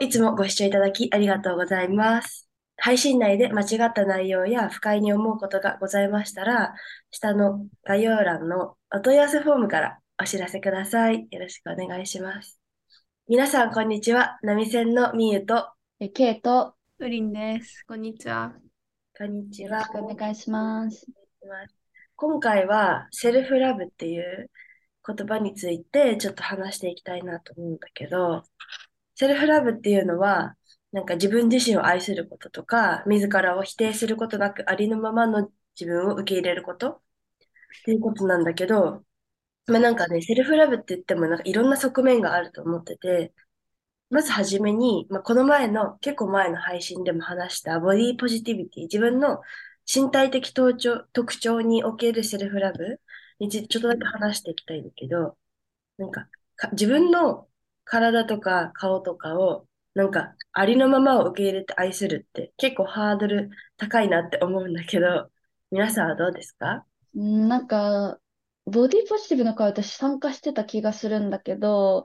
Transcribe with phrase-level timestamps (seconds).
[0.00, 2.48] いつもご視聴いただきありがとうございます。
[2.76, 6.74] 配信内で間違った内容や不快に思うことがございましたら、
[7.10, 11.26] 下の概要欄のお問い合わせフォームからお知らせください。
[11.30, 12.60] よろしくお願いします。
[13.26, 14.38] 皆さん、こんにちは。
[14.42, 15.68] 波線のみゆと、
[15.98, 17.84] え、ケイと、ウリンです。
[17.86, 18.54] こんにちは。
[19.18, 19.78] こんにちは。
[19.80, 21.06] よろしくお願いします。
[22.14, 24.48] 今回は、セルフラブっていう
[25.04, 28.44] 言葉についてちょっと話していきたいなと思うんだけど、
[29.18, 30.56] セルフラブっていうのは、
[30.92, 37.00] なんか自分自身を愛することとか、自らを否定することなくありのままの自分を受け入れることっ
[37.84, 39.04] ていうことなんだけど、
[39.66, 43.34] まあなんかね、セルフラブって言ってもなんかいろんな側面があると思ってて、
[44.10, 49.40] まずはじめに、まあ、この前の、結構前の配信でも話したボディポジティビティ、自分の
[49.92, 53.00] 身体的特徴特徴におけるセルフラブ
[53.40, 55.36] にちょっとだけ話していきたいんだけど、
[55.98, 57.47] なんかか自分の
[57.88, 65.30] 体とか顔とかを、なんか、ありのままを受け入れて愛するって結構ハードル高いなって思うんだけど、
[65.70, 66.84] 皆さんはどうですか？
[67.14, 68.18] なんか、
[68.66, 72.04] ボディポジティブの会私参加してた気がするんだけど、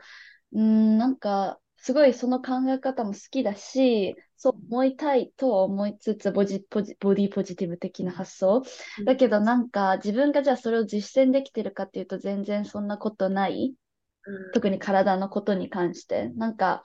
[0.53, 8.64] うん、なんか、すごいその考え方も好きだし、そう思いたいとは思いつつボジポジ、ボディポジティブ的な発想。
[9.06, 13.73] だけどなんか自分がじゃあそれを実践できてるかっていうと全然そんなことない
[14.53, 16.29] 特に体のことに関して。
[16.29, 16.83] なんか、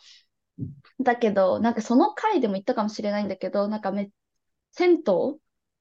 [1.01, 4.11] だけど、なんかその回でも言ったかもしれないんだけど、なんかめ、
[4.73, 5.03] 銭湯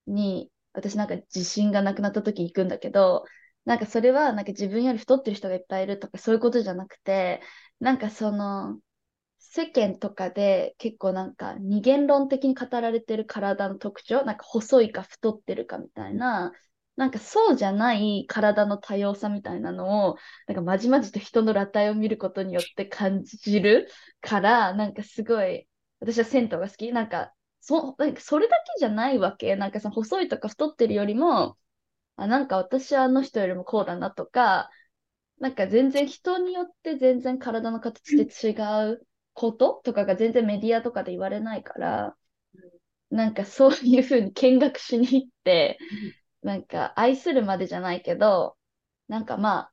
[0.08, 3.26] に私なんか自信がなくなった時行くんだけど、
[3.66, 7.42] なんかそれはなんか自分より太ってる人がいっぱいいるとかそういうことじゃなくて、
[7.80, 8.80] なんかその、
[9.40, 16.52] 世間とかで結構なんか二元論的に語られてる体の特徴、なんか細いか太ってるかみたいな、
[16.98, 23.88] なんかそうじゃない体の多様さみたいなのを、なんかまじまじと人の裸体を見ることによって感じる
[24.22, 25.68] から、なんかすごい、
[26.00, 26.92] 私は銭湯が好き。
[26.92, 29.56] なんか、そなんかそれだけじゃないわけ。
[29.56, 31.58] なんかその細いとか太ってるよりも、
[32.18, 34.70] あ、なんか私はあの人よりもこうだなとか、
[35.40, 38.54] なんか全然人によって全然体の形で違
[38.94, 42.18] うこととかが全然メディアとかで言われないから、
[43.10, 45.80] なんかそういうふうに見学しに行って、
[46.48, 48.56] なんか愛するまでじゃないけど、
[49.10, 49.72] なんかまあ、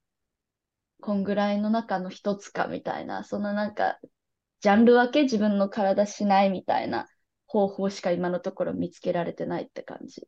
[1.00, 4.00] こんぐらいの中の一つかみたいな、そのなんか、
[4.60, 7.06] ジャンル分け自分の体しないみたいな
[7.46, 10.26] 方法しか今のところ見つけられてないって感じ。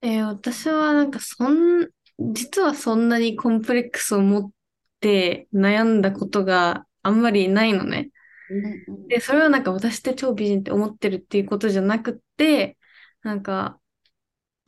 [0.00, 1.90] えー、私はなんかそん、
[2.32, 4.50] 実はそんなにコンプレックスを持っ
[5.00, 8.08] て悩んだことがあんまりないのね。
[9.08, 12.78] で、それはなんか私って超美人って思ってるっていうことじゃなくて、
[13.22, 13.78] なんか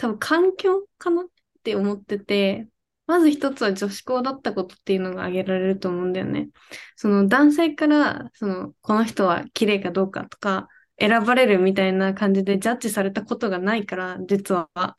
[0.00, 1.27] 多分環境かなっ
[1.62, 2.66] て思ってて、
[3.06, 6.49] まず一つは女子校だったことっていうのが挙げられると思うんだよね。
[6.97, 10.69] その男性から、その、この人は綺麗かどうかとか、
[10.99, 14.97] 選ばれるみたいな感じでジャッジされたことがないから、実は。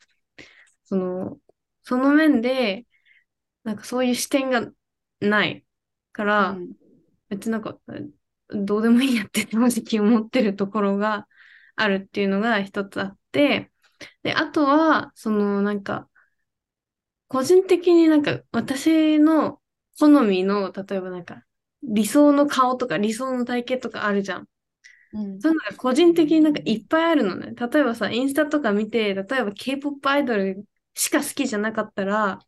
[0.84, 1.40] その、
[1.82, 2.86] その面で、
[3.64, 4.70] なんかそういう視点が
[5.20, 5.64] ない
[6.12, 6.74] から、うん、
[7.28, 7.76] 別になんか、
[8.50, 11.26] どうでもいいやって正直思ってるところが
[11.74, 13.71] あるっていうのが一つあって、
[14.22, 16.08] で、あとは、そのなんか、
[17.28, 19.60] 個人的になんか私の
[19.98, 21.44] 好みの、例えばなんか、
[21.82, 24.48] 理想の顔とか理想の体型とかあるじゃん。
[25.14, 27.54] うん、そういうのが個人的になんかいっぱいあるのね。
[27.54, 30.64] 例えばさ、インスタとか見て、例えば K-POP アイドル
[30.94, 32.40] しか好きじゃなかったら、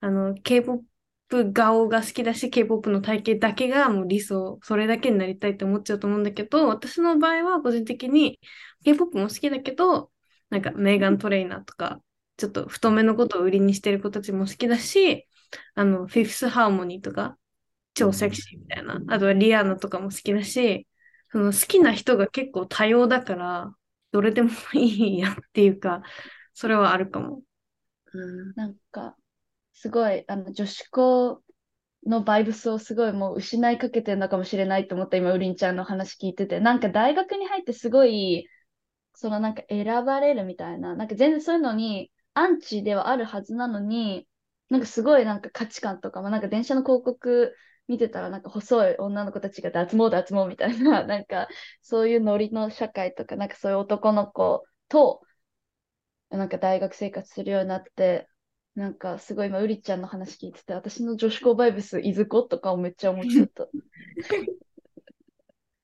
[0.00, 8.38] あの、K-POP 顔が好きだし、K-POP の体型だけがもう理想、それだけになりたいって思っちゃうと思うんだけど、私の場合は個人的に
[8.84, 10.10] K-POP も好きだけど、
[10.50, 12.00] なんかメーガン・トレイナーとか、
[12.36, 15.26] ちょっと太めのことを売りにしてる子たちも好きだし、
[15.74, 17.36] あの、フィフス・ハーモニーとか、
[17.94, 19.00] 超セクシーみたいな。
[19.08, 20.86] あとはリアーナとかも好きだし、
[21.32, 23.72] その好きな人が結構多様だから、
[24.12, 26.02] どれでもいいやっていうか、
[26.54, 27.42] それはあるかも。
[28.14, 29.16] うん、なんか、
[29.72, 31.42] すごい、あの、女子校
[32.06, 38.48] のバイブスをすごいもう失いかけてるのかもしれないと思った今、ウリンちゃんの話聞いてて、なんか大学に入ってすごい、
[39.18, 44.28] そのなんか選ばれるみたいな、なんか全然そういうのにアンチではあるはずなのに、
[44.68, 47.52] なんかすごいなんか価値観とかも、なんか電車の広告
[47.88, 51.48] 見てたらなんか細い女の子たちが脱毛脱毛みたいな、 なんか
[51.82, 55.20] そういうノリの社会とか、なんかそういう男の子と、
[56.30, 58.28] なんか大学生活するようになって、
[58.76, 63.66] なんかすごい今、ウリちゃんの話聞いてて、私の女子校バイブスいずことかをめっちゃ思っちゃった。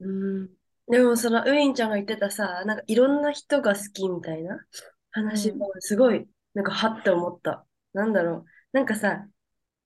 [0.00, 4.58] うんでもそのウィンちゃんが言ってたさ、なんかいろんな人が好きみたいな
[5.12, 7.66] 話もすごい、なんかはって思った。
[7.94, 8.44] なんだろう。
[8.72, 9.26] なんかさ、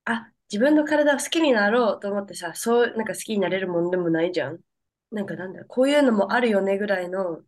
[0.07, 4.61] あ、自分の体を好きになろうと思ってさ、そう、なんか好きになれるもんでもないじゃん。
[5.13, 7.43] なんかなんだろう、こういうのもあるよねぐらいの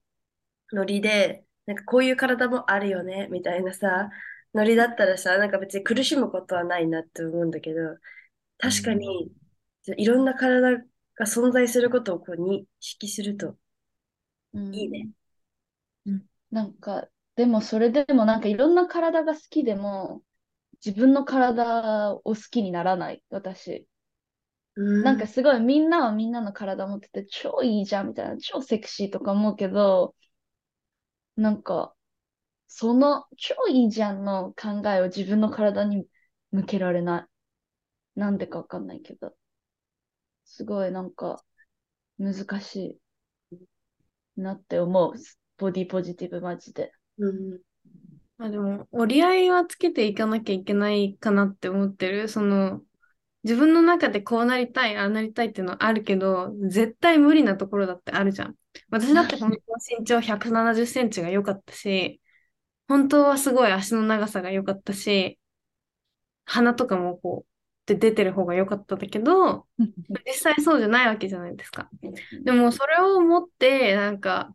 [0.72, 4.10] ノリで、なんかこういう体もあるよねみたいなさ、
[4.54, 7.80] ノリだったらさ、なんか別に苦しむことはないなって思うんだけど、
[8.58, 9.32] 確かに、
[9.96, 10.82] いろんな体
[11.20, 13.56] が存在することをこう認識すると
[14.54, 15.10] うんいいね。
[16.50, 20.22] なんか、でもそれでもなんかいろんな体が好きでも、
[20.84, 23.86] 自分の体を好きにならない、私。
[24.76, 30.14] うんなんかすごいみんなはみんなの体持ってて超いいじゃんみたいな、超セクシーとか思うけど、
[31.36, 31.94] なんか、
[32.68, 36.06] その超いいじゃんの考えを自分の体に
[36.52, 37.28] 向けられな
[38.16, 38.20] い。
[38.20, 39.34] なんでかわかんないけど。
[40.50, 41.42] すごいなんか
[42.18, 43.00] 難し
[43.52, 43.56] い
[44.36, 45.14] なって思う。
[45.56, 46.92] ボディポジティブマジで。
[47.18, 47.60] うん
[48.36, 52.26] まあでも、折り合いはつけていかなきゃいけないかなって思ってる。
[52.28, 52.82] その、
[53.44, 58.56] 自分の中でこうなりたい、ああなりたいっていうのはあるけど、絶対無理なところだってあるじゃん。
[58.88, 62.20] 私だって本当は身長170センチが良かったし、
[62.88, 65.38] 本当はすごい足の長さが良かったし、
[66.46, 67.49] 鼻とかもこう
[67.94, 69.66] う、で出てる方が良かったんだけど、
[70.26, 71.88] 実際そうじゃないわけじゃないですか。
[72.44, 74.54] でもそれを持って、なんか、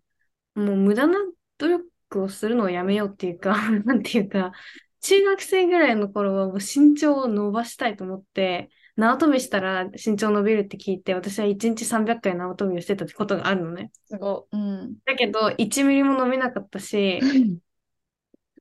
[0.55, 1.19] もう無駄な
[1.57, 3.55] 努力をするのをやめようっていうか、
[3.85, 4.53] なんていうか、
[5.01, 13.91] 中学生ぐらいの頃はもう身長を伸ばしたいと思って、縄跳びしたら身長伸びるって聞いて、私は1日300回縄跳びをしてたことがあるのね。
[14.05, 14.57] すごい。
[14.57, 14.97] うん。
[15.05, 17.19] だけど、1ミリも伸びなかったし、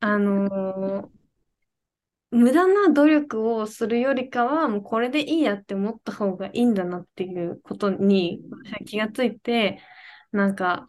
[0.01, 1.24] あのー
[2.35, 8.41] 無駄な努力をするよりかは、もうこれでいいやって思った方がいいんだなっていうことに
[8.87, 9.81] 気がついて、
[10.33, 10.89] なんか、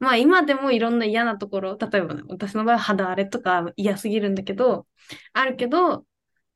[0.00, 4.88] まあ今でもいろんな嫌なところ、例えばね、私の場合は肌荒れとか嫌すぎるんだけど、
[5.34, 6.04] あるけど、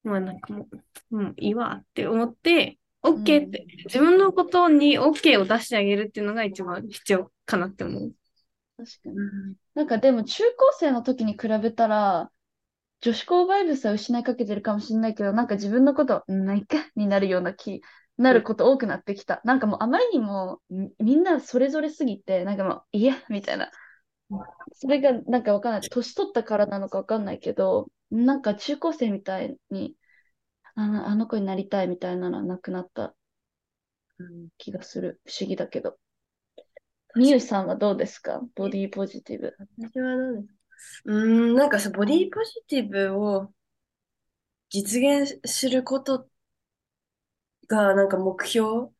[0.03, 0.67] まあなんかも
[1.13, 8.13] う、もういいわって思って、OK って、自分のことに OK を出してあげるっていうのが一番必要かなって思う。
[8.77, 9.17] 確かに。
[9.75, 12.33] なんかでも中高生の時に比べたら、
[13.05, 17.83] 女子校バイブスは失いかけてるかもしれないけど、なんか自分のこと、うんないかになるような気、
[18.17, 19.43] なること多くなってきた。
[19.45, 23.71] なんかもうあまりにもみみんなそれぞれすぎて、なんかもう、いや、みたいな。
[24.73, 25.83] それがなんかわかんない。
[25.83, 29.97] 年取ったからなのかわかんないけど、なんか中高生みたいに、
[30.75, 33.15] あのあの子になりたいみたいなのはなくなった
[34.19, 35.21] うん気がする。
[35.27, 35.99] 不思議だけど。
[37.15, 38.41] みゆさんはどうですか？
[38.55, 39.55] ボディポジティブ。
[39.83, 40.54] 私はどうですか？
[41.05, 43.53] うーん、なんかさ、ボディポジティブを
[44.69, 46.29] 実現すること
[47.69, 48.91] がなんか目標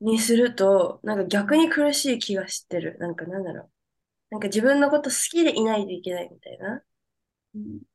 [0.00, 2.98] にすると、なんか逆に苦しい気がしてる。
[3.00, 3.70] なんかなんだろう。
[4.30, 6.82] なんか自分のこと好きでいないといけないみたいな。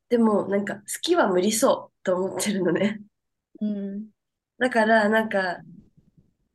[0.09, 2.99] でも、なんか好きは無理そうと思ってるのね。
[3.61, 4.09] うん。
[4.57, 5.59] だから、なんか、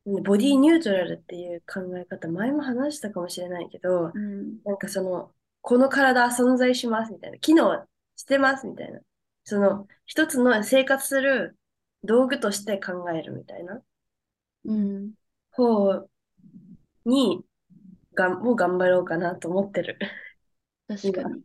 [0.05, 4.59] ボディニュートラルっていう考え方、前も話したかもしれないけど、うん。
[4.65, 5.33] なんかその、
[5.67, 9.01] この体は存在しますみたいな、機能してますみたいな、
[9.45, 11.57] その、一つの生活する
[12.03, 13.81] 道具として考えるみたいな
[14.65, 15.15] うん。
[15.53, 16.07] 方
[17.07, 17.45] に、
[18.15, 19.99] がん、もう頑張ろうかなと思ってる。
[20.87, 21.43] 確かに。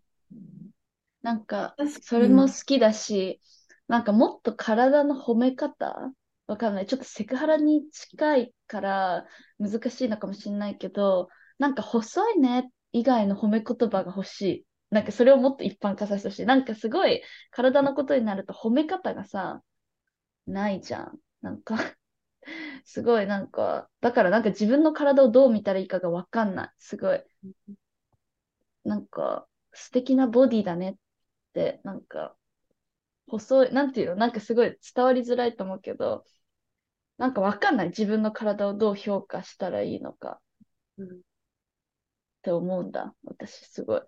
[1.22, 3.42] なんか、それも好きだし、
[3.88, 6.14] なんかもっと体の褒め方？
[6.48, 6.86] わかんない。
[6.88, 9.26] ちょっとセクハラに近いから
[9.60, 14.66] 難しいのかもしれないけど、なんか細いね以外の褒め言葉が欲しい。
[14.92, 16.46] なんかそれをもっと一般化させてほしい。
[16.46, 19.64] なんかすごい体のことになると褒め方がさ、
[20.48, 21.20] ないじゃん。
[21.42, 21.78] なんか
[22.86, 26.72] すごいなんか、だからなんか自分の体をどう見たらいいかがわかんない。
[26.78, 27.24] すごい。
[28.84, 30.96] なんか素敵なボディだねっ
[31.54, 32.36] て、なんか
[33.28, 36.26] 細い、なんていうの、なんかすごい伝わりづらいと思うけど、
[37.18, 37.90] なんかわかんない。
[37.90, 40.42] 自分の体をどう評価したらいいのか
[40.98, 41.22] うん
[42.40, 43.14] って思うんだ。
[43.24, 44.02] 私すごい。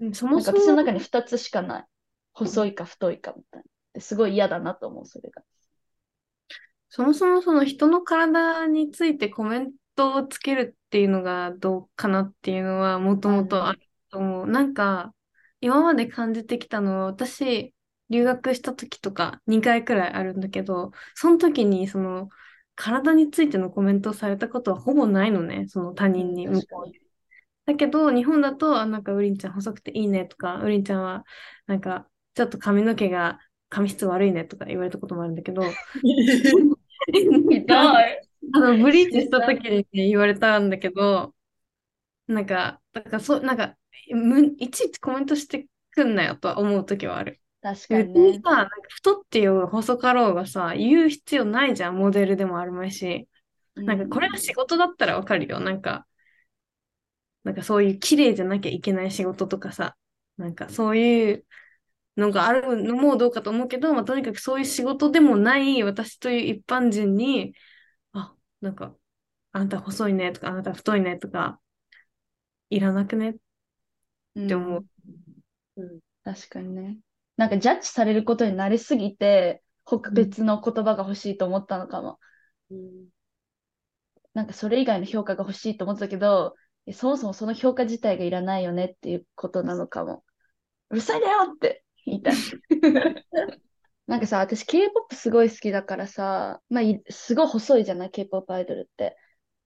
[0.00, 1.86] うんそなんかもそも、私の中に2つしかない。
[2.32, 3.64] 細いか太いかみたいな。
[3.94, 5.42] ですごい嫌だなと思う、それが。
[6.88, 13.80] そもそもその人の体についてコメントをつけるっていうのがどうかなっていうのはもともとある
[14.10, 14.46] と思う。
[14.46, 15.14] なんか、
[15.60, 17.74] 今まで感じてきたのは、私、
[18.08, 22.28] 留学した時とか2回くらいあるんだけど、その時にその、
[22.80, 26.98] 体についてのコメントをされたことはほぼないのね、その他人にうん確かに
[27.66, 31.24] だけど、日本だと、あ、なんか、ウリンちゃん細くていいねとか、ウリンちゃんは、
[31.66, 35.62] なんか、ちょっと髪の毛が、髪質悪いねとか言われたこともあるんだけど。
[38.52, 41.34] あの、ブリーチした時にね、言われたんだけど、
[42.26, 43.76] なんか、だからそう、なんか、
[44.10, 47.40] む、いちいちコメントしてくんなよとは思う時はある。
[47.62, 48.50] 確かにね別にさ、。
[48.50, 53.28] なんか太ってようが細かろうがさ、言う必要ないじゃん、モデルでもあるまいし。
[53.74, 55.60] なんかこれが仕事だったらわかるよ。
[55.60, 56.06] なんか、
[57.44, 59.96] なんかそういう綺麗じゃなきゃいけない仕事とかさ、
[60.36, 61.46] なんかそういう
[62.16, 67.54] のがあるのもどうかと思うけど、まあ、とにかくそういう仕事でもない私という一般人に、
[68.12, 68.94] あ、なんか、
[69.52, 71.60] あんた細いねとか、あなた太いねとか、
[72.68, 73.34] いらなくねっ
[74.46, 74.86] て思う。
[75.76, 76.00] うん。
[76.22, 76.98] 確かにね。
[77.40, 82.18] なんかジャッジされることに慣れすぎて、他別の言葉が欲しいと思ったのかも。
[82.70, 83.08] うん。
[84.34, 86.54] なんかそれ以外の評価が欲しいと思ってたけど、
[86.84, 90.22] えそもそもその評価自体がいらないよねっていうことなのかも。
[90.90, 92.34] うるさいだよって言いたい。
[94.06, 99.16] なんかさ、私 K-POP すごい好きだからさ、まあ、いすごい細いじゃない？K-POP アイドルって。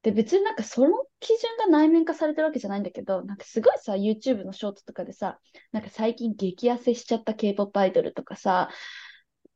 [0.05, 5.41] で、別になんかその基準が内面化されてるわけじゃないんだけど、なんかすごいさ、YouTube のショートとかでさ、
[5.73, 8.69] なんか最近激痩せしちゃった K-POP アイドルとかさ、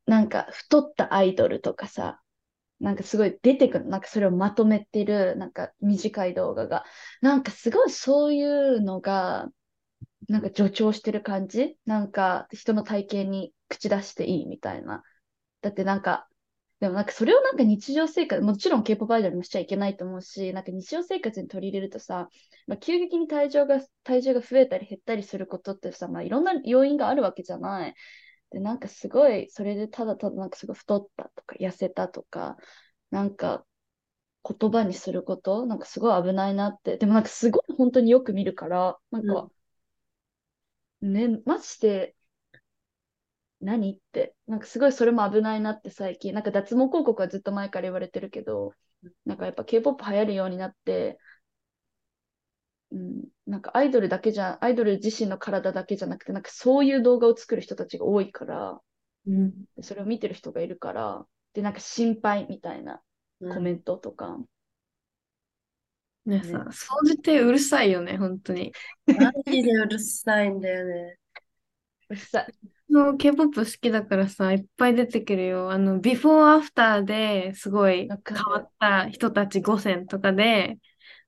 [0.06, 2.22] なんか太ったアイドルとかさ、
[2.80, 6.84] なんかすごい出てくる、なんかそれをまとめてる、なんか短い動画が。
[7.20, 9.48] なんかすごいそういうのが、
[10.28, 15.02] なんか助長してる感じなんか人の体型に口出していいみたいな。
[15.60, 16.27] だってなんか、
[16.80, 22.28] でもなんかそれをなんか日常生活、もちろん K-POP アイドルもしちゃいけないと思うし、なんか日常生活に取り入れるとさ、
[22.68, 27.94] まあ、急激に体重が、体重が増えたり減ったりすることってさ、まあいろんな要因があるわけじゃない。
[28.50, 32.56] で、なんかすごい、それでただただなんかすごい太ったとか痩せたとか、
[33.10, 33.66] なんか
[34.48, 36.98] 言葉にすること、なんかすごい危ないなって。
[36.98, 39.50] でもなんかすごい本当によく見るから、なんか、
[41.00, 42.16] ね、マジで、
[43.60, 48.72] 何って、なんかすごいそれも危ないなって最近、なんか脱毛広告はずっと前から言われてるけど、
[49.24, 51.18] なんかやっぱ K-POP 流行るようになって、
[52.90, 58.80] うん、なんかアイドルだけじゃ、アイドル自身の体だけじゃなくて、なんかそういう動画を作る人たちが多いから、
[59.26, 59.52] うん。
[59.76, 63.02] でそれを見てる人がいるから、で、なんか心配みたいな
[63.40, 64.38] うんコメントとか、
[66.26, 68.72] ねさ、総じてうるさいよね、本当に。
[69.06, 71.18] マジでうるさいんだよね。
[72.08, 72.54] うるさい。
[72.90, 75.70] の K-POP 好きだからさ、いっぱい出てくるよ。
[75.70, 80.78] あの、ビフォーアフターですごい変わった人たち5選とかで、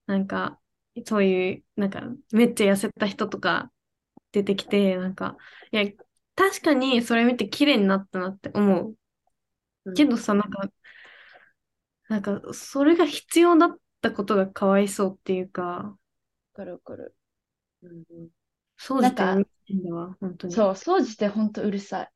[0.07, 0.61] なんか、
[1.07, 2.03] そういう、なんか、
[2.33, 3.73] めっちゃ痩せた人とか
[4.33, 5.37] 出てきて、なんか、
[5.73, 5.85] いや、
[6.37, 8.97] 確かにそれ見て綺麗になったなって思う。
[9.85, 10.71] うんけどさ、なんか、
[12.09, 15.99] なんか、それが必要だったことがかわいそうっていうか、わ
[16.55, 17.17] かるわかる。
[17.83, 18.31] うんうん
[18.79, 20.55] そうじてなんかうるさいんだわ、本当に。
[20.55, 22.11] そう、掃除ってほんとうるさい。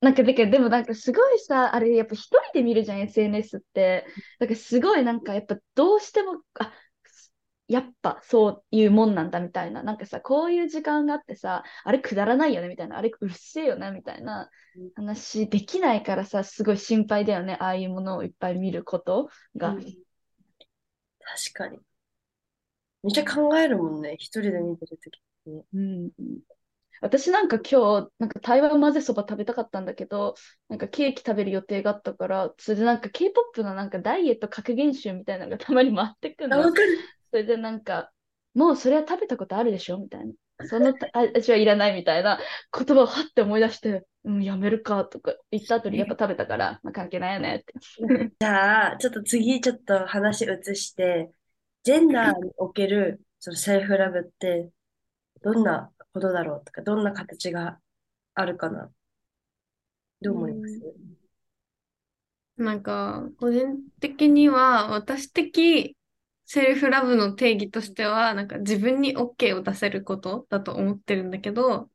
[0.00, 4.06] なんか、だけど、でもなんかすごいさ、あれやっぱ一人で見るじゃん、SNS って。
[4.38, 6.72] だからすごいなんかやっぱどうしても、あ、
[7.66, 9.82] やっぱそういうもんなんだみたいな。
[9.82, 19.70] なんかさ、こういう時間があってさ、あれくだらないよねみたいな、あれうるせえよねみたいなうん話できないからさ、すごい心配だよね、ああいうものをいっぱい見ることが。
[19.70, 19.84] うん
[21.20, 21.78] 確かに。
[23.02, 25.62] めっちゃ考えるもんね、一人で見てるときに。
[25.74, 26.10] うん
[27.00, 30.34] 私なんか今日、なんか台湾混ぜそば食べたかったんだけど、
[30.68, 36.72] なんかケーキ食べる予定があったから、それでなんか K-POP のなんかダイエット格言集みたいなのがたまに回ってくるあ、のわ。
[36.72, 36.98] かる。
[37.30, 38.10] それでなんか、
[38.54, 39.98] もうそれは食べたことあるでしょ？
[39.98, 40.32] みたいな。
[40.66, 42.40] そのた味はいらないみたいな
[42.76, 47.74] 言葉をはって思い出して、うん、やめるかとか言った後にやっぱ食べたから、まあ、関係ないよねって。
[48.40, 51.30] じゃあ、ちょっと次、ちょっと話移して、
[51.84, 54.68] ジェンダーにおけるそのセルフラブって、
[55.42, 57.78] どんなことだろうとか、どんな形が
[58.34, 58.90] あるかな。
[60.20, 60.80] どう思います？
[62.56, 65.96] なんか、個人的には、私的
[66.44, 71.90] セルフラブの定義としては、なんか自分に OK を出せることだと思ってるんだけど、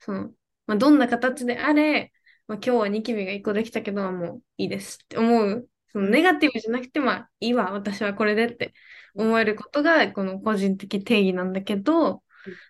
[0.00, 0.30] その、
[0.66, 2.12] まあ、どんな形であれ、
[2.46, 5.68] まあ、今日はニキビが1個できたけど、もういいですって思う。
[5.88, 8.72] そのネガティブじゃなくて、まあ、いいわ、私はこれでって
[9.14, 12.22] 思えることが、この個人的定義なんだけど、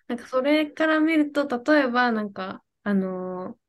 [0.07, 3.67] なんかそれから見ると、例えば、なんか、あのー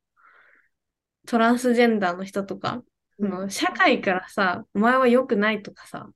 [1.28, 2.82] トランスジェンダーの人とか、
[3.18, 6.08] その社会からさ、お前は良くないとかさ、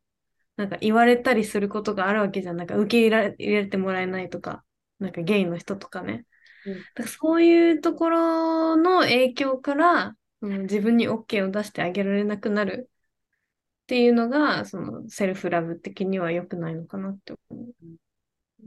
[0.56, 2.56] なんか言われたりすることがあるわけじゃん。
[2.56, 4.64] なんか受け入れ入れてもらえないとか、
[4.98, 6.24] なんかゲイの人とかね。
[6.64, 17.74] うんだからそういうところの影響から、うん、自分に OK を出してあげられなくなるっていうのが、そのセルフラブ的には良くないのかなって思う。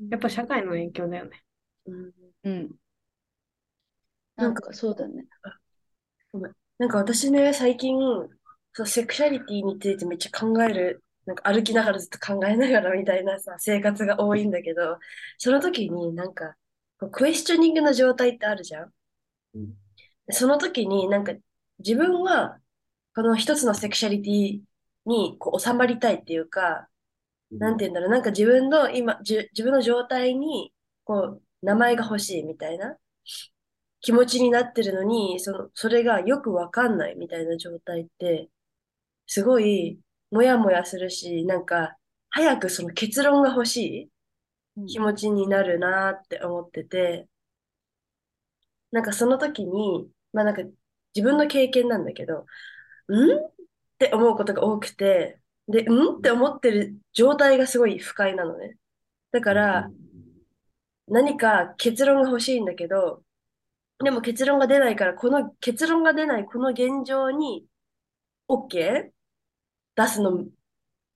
[0.10, 1.44] やっぱ社会の影響だよね。
[1.86, 2.12] うん
[2.44, 2.72] うん。
[4.36, 5.26] なんんかそうだね。
[6.78, 7.98] なんか私ね、最近、
[8.74, 15.00] そう、セクシャリティについてめっちゃ考える、なんか歩きながらずっと考えながらみたいなさ、生活が多いんだけど、
[15.38, 16.56] その時になんか、
[17.12, 18.92] クエスチョニングの状態ってあるじゃん？
[19.56, 19.74] うん
[20.28, 21.34] でその時になんか
[21.80, 22.58] 自分は
[23.16, 24.62] この一つのセクシャリティ
[25.06, 26.88] にこう収まりたいっていうか、
[27.60, 32.98] なんて言うんだろう、なんか自分の今、じゅ自分の状態に、こう、名前が欲しいみたいな
[34.02, 38.50] 気持ちになってるのに、その、それがよくわかんないみたいな状態って、
[39.28, 40.00] すごい、
[40.32, 41.98] もやもやするし、なんか、
[42.30, 44.12] 早くその結論が欲し
[44.78, 47.28] い気持ちになるなって思ってて、
[48.92, 50.64] なんかその時に、まあなんか
[51.16, 52.46] 自分の経験なんだけど、
[53.10, 53.38] ん？
[53.38, 53.52] っ
[54.00, 56.18] て思うことが多くて、で、ん？
[56.18, 58.78] って思ってる状態がすごい不快なのね。
[59.32, 59.92] だから、
[61.08, 63.24] 何か結論が欲しいんだけど、
[64.04, 67.66] でも結論が出ないから、この結論が出ないこの現状に
[68.50, 69.12] OK?
[69.96, 70.46] 出すの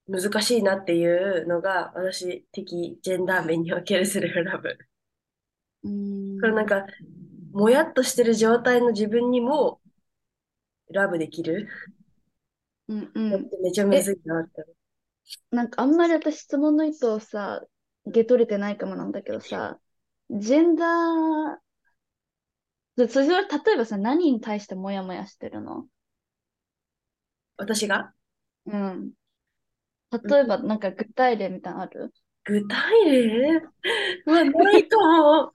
[0.07, 4.77] 難しいなっていうのが私的ジェンダー面におけるセルフラブ。
[6.41, 6.85] これなんか、
[7.51, 9.81] もやっとしてる状態の自分にも
[10.91, 11.67] ラブできる。
[12.89, 13.49] うんうん。
[13.61, 14.65] めちゃめちゃなって。
[15.51, 17.61] なんかあんまり私質問の意図をさ、
[18.05, 19.77] 受け取れてないかもなんだけどさ、
[20.31, 21.57] ジェンダー、
[23.07, 25.85] それ例えばさ、何に対してモヤモヤしてるの？
[27.57, 28.11] 私が？
[28.65, 29.11] うん。
[30.11, 32.11] 例えば、なんか具体例みたいなのある？
[32.45, 33.61] 具体例？
[34.25, 35.53] はないかも。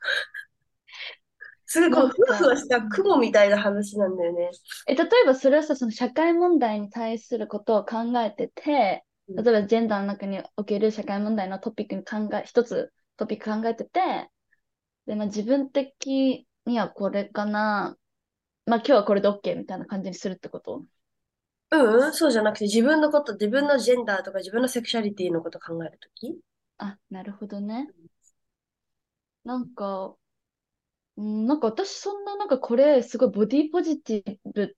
[1.75, 4.51] すごいふわふわした雲みたいな話なんだよね。
[4.87, 14.31] え、例えばそれはさ、その社会問題に対することを考えてて、例えばジェンダーの中における社会問題のトピックに考え、一つトピック考えてて、
[15.07, 17.97] で、まあ自分的にはこれかな、
[18.67, 20.85] まあ今日はこれで OK みたいな感じにするってこと？
[21.73, 26.39] うん、そうじゃなくて自分のこと、自分のジェンダーとか自分のセクシャリティのこと考えるとき？
[26.79, 27.89] あ、なるほどね。
[29.45, 30.15] なんか、うん、
[31.17, 34.77] なんか私そんななんかこれすごいボディポジティブ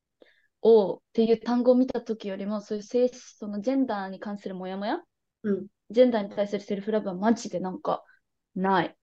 [0.62, 4.98] をっていう単語を見た時よりもそういう性そのジェンダーに関するモヤモヤ、
[5.42, 8.04] うん、ジェンダーに対するセルフラブはマジでなんか
[8.56, 8.96] ない。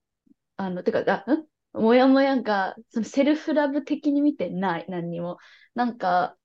[0.56, 1.46] あの、てか、あ、ん？
[1.72, 5.38] モヤモヤがそのセルフラブ的に見てない、何にも。
[5.74, 6.36] なんか、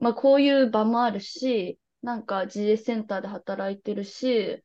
[0.00, 4.62] まあこういう場もあるし、なんか GA センターで働いてるし、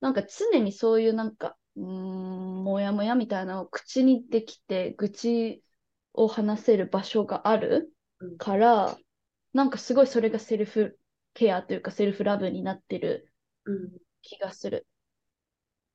[0.00, 5.62] なんか常にそういうなんかうん、もやもやみたいなのを口にできて、愚痴
[6.12, 7.92] を話せる場所がある
[8.38, 9.04] から、うん、
[9.52, 10.98] なんかすごいそれがセルフ
[11.34, 13.32] ケアというかセルフラブになってる
[14.22, 14.88] 気がする。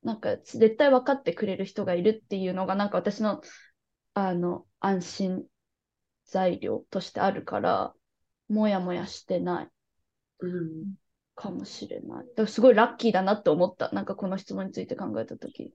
[0.04, 3.42] うん、なんか絶対分かってくれる人がいるっていうのがなんか私の
[4.14, 5.44] あの安心
[6.24, 7.94] 材料としてあるから、
[8.48, 9.70] もやもやしてない。
[10.40, 11.03] うん
[11.36, 12.26] かもしれない。
[12.36, 13.90] だすごいラッキーだなって思った。
[13.92, 15.74] なんかこの質問について考えたとき。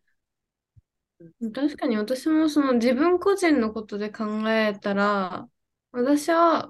[1.52, 5.48] 確かに私もその自分個人のことで考えたら、
[5.90, 6.68] 私は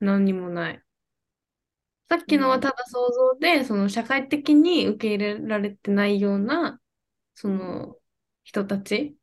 [0.00, 0.82] 何にもない。
[2.08, 6.80] さっきのはただ想像で、うん、その社会的に受け入れられてないような、
[7.34, 7.96] その
[8.44, 9.16] 人たち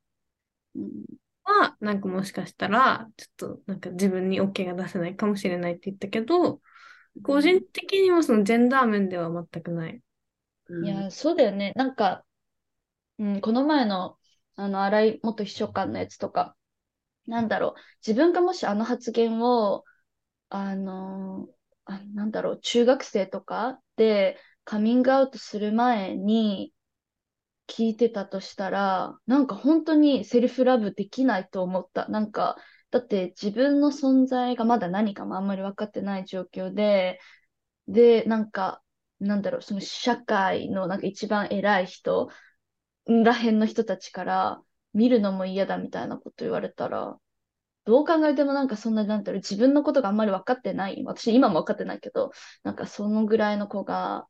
[1.44, 6.62] は、なんかもしかしたら、ちょっとなんか自分に OK が出せないかもしれないって言ったけど、
[7.24, 10.02] 個人的にもそのジェンダー面では全くない。
[10.84, 11.74] いや、そうだよね。
[11.76, 12.24] なんか、
[13.20, 14.18] うん、この前の、
[14.56, 16.56] あの、新井元秘書官のやつとか、
[17.28, 19.84] なんだろう、自分がもしあの発言を、
[20.50, 21.48] あの
[21.86, 26.74] あ、なんだろう、中学生とかでカミングアウトする前に
[27.68, 32.08] 聞いてたとしたら、なんか本当にセルフラブできないと思った。
[32.10, 32.58] なんか、
[32.92, 37.20] だって自分の存在がまだ何かもあんまり分かってない状況で、
[37.88, 38.84] で、なんか、
[39.20, 42.30] なんだろう、その社会のなんか一番偉い人
[43.08, 47.18] らへんの人たちから見るのも嫌だみたいなこと言われたら、
[47.86, 51.04] どう考えてもなんかそんな、なんだろう、自分のことがあんまり分かってない。
[51.06, 52.32] 私今も分かってないけど、
[52.64, 54.28] なんかそのぐらいの子が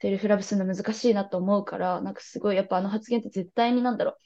[0.00, 4.16] セルフラブするの難しいなと思うから、なんかすごいやっぱあの発言って絶対になんだろう、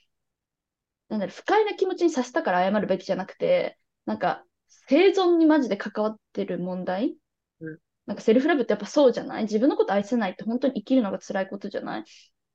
[1.08, 4.44] なんだろう、不快な気持ちにさせたから謝るべきじゃなくて、なんか、
[4.88, 7.16] 生存にマジで関わってる問題、
[7.60, 9.44] うん、なんかセルフラブってやっぱそうじゃない？
[9.44, 12.04] 自分のこと愛せないって本当に生きるのが辛いことじゃない？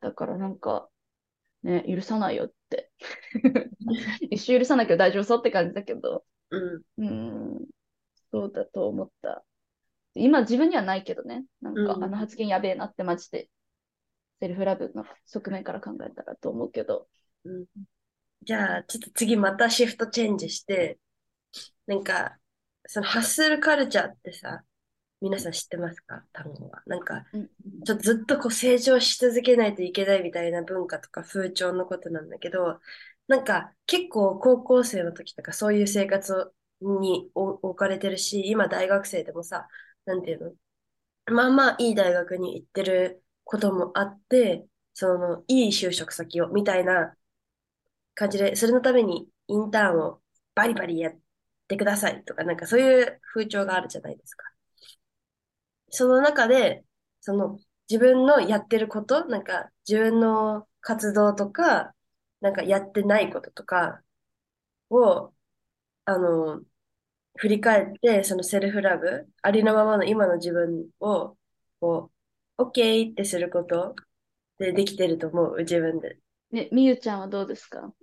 [0.02, 0.90] だからなんか、
[1.64, 2.92] ね、許さないよって。
[4.30, 7.10] 一生許さなきゃ大丈夫そうって感じだけど、うん、う
[7.62, 7.68] ん。
[8.32, 9.44] そうだと思った。
[10.16, 13.50] 今自分にはないけどね、なんか、あの発言やべえなってマジで、
[14.40, 17.08] セルフラブの側面から考えたらと思うけど、
[17.46, 17.66] うん
[18.44, 20.98] じゃあ、ちょっと次またシフトチェンジして、
[21.88, 22.38] なんか、
[22.88, 24.64] そのハッスルカルチャーってさ、
[25.22, 26.24] 皆さん知ってますか？
[26.32, 26.82] 単語は。
[26.86, 27.26] なんか、
[27.86, 32.80] ちょっとずっとこう成長し続けないといけないみたいな文化とか風潮のことなんだけど、
[33.28, 39.68] なんか結構高校生の時とかそういう生活に置かれてるし、今大学生でもさ、
[40.06, 40.56] なんていう
[41.28, 41.36] の？
[41.36, 47.14] まあまあいい大学に行ってることもあって、そのいい就職先をみたいな
[48.20, 50.22] 感じで、それのためにインターンを
[50.56, 51.14] バリバリやっ
[51.68, 54.46] てくださいとか、なんかそういう風潮があるじゃないですか。
[55.90, 56.84] その中で、
[57.22, 61.94] その自分のやってること、なんか自分の活動とか、
[62.42, 64.02] なんかやってないこととか
[64.90, 65.34] を、
[66.06, 66.62] あの、
[67.38, 71.38] 振り返って、そのセルフラブ、ありのままの今の自分を、
[71.80, 72.12] こ
[72.58, 73.96] う、OK ってすること
[74.60, 76.20] でできてると思う、自分で。
[76.52, 77.94] ね、みゆちゃんはどうですか？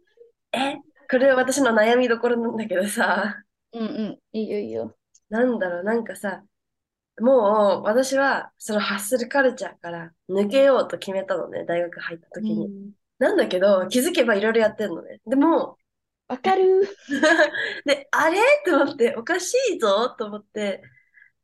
[0.57, 0.77] え、
[1.11, 3.43] これは私の悩みどころなんだけどさ、
[3.73, 4.19] うんうん。
[4.33, 4.97] いいよいいよ。
[5.29, 6.43] なんだろう、なんかさ、
[7.21, 12.67] もう私はそのハッスルカルチャーから抜けようと決めたのね、大学入った時に。
[12.67, 15.21] うんなんだけど、気づけばいろいろやってんのね。
[15.27, 15.79] でも、
[16.29, 16.83] わかる。
[17.87, 18.39] で、あれ？
[18.67, 20.83] と思って、おかしいぞと思って、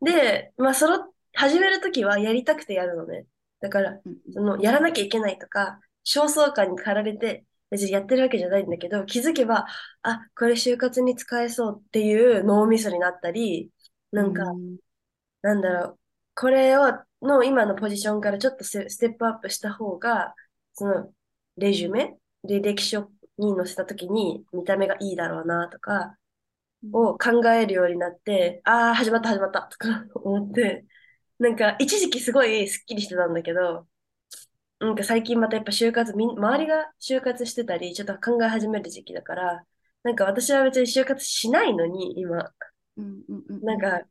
[0.03, 3.27] で、まあ、その、始めるときはやりたくてやるのね。
[3.61, 9.66] だから、うんその、やらなきゃいけないとか、焦燥感に駆られて、別にやってるわけじゃないんだけど、気づけば、
[10.02, 13.72] あ、これ就活に使えそうっていう脳みそになったり、
[14.12, 14.76] なんか、うん。
[15.42, 15.98] なんだろう、
[16.35, 16.82] これを、
[17.22, 20.35] の今のポジションからちょっとスステップアップした方が、
[20.74, 21.14] その、
[21.56, 26.16] レジュメ、履歴書に載せたときに見た目がいいだろうなとか、
[26.92, 30.85] を考えるようになって、ああ、始まった始まったとか思って、
[31.38, 33.88] なんか一時期すごいスッキリしてたんだけど、
[34.87, 39.64] なんか最近またやっぱ就活、みん、周りが就活してたり、ちょっと考え始める時期だから、
[40.03, 42.53] なんか私は別に就活しないのに、今、
[42.97, 44.03] うんうんうんなんか、